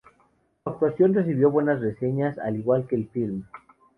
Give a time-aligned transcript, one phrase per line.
[0.63, 3.43] Su actuación recibió buenas reseñas, al igual que el filme.